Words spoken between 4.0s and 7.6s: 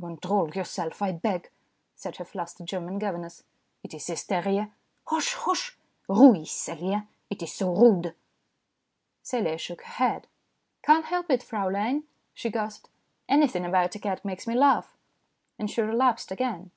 hysteria. Hosh! hosh! Ruhig! Celia! It is